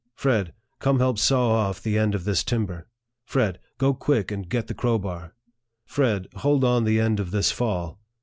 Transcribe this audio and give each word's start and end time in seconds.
"Fred., 0.15 0.55
come 0.79 0.97
help 0.97 1.19
saw 1.19 1.51
off 1.51 1.79
the 1.83 1.95
end 1.95 2.15
of 2.15 2.23
this 2.23 2.43
timber." 2.43 2.87
"Fred., 3.23 3.59
go 3.77 3.93
quick, 3.93 4.31
and 4.31 4.49
get 4.49 4.65
the 4.65 4.73
crowbar." 4.73 5.35
"Fred., 5.85 6.27
hold 6.37 6.63
on 6.63 6.85
the 6.85 6.99
end 6.99 7.19
of 7.19 7.29
this 7.29 7.51
fall." 7.51 7.99